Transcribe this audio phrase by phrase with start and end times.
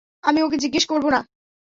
[0.23, 1.19] আমি ওকে জিজ্ঞেস করব না।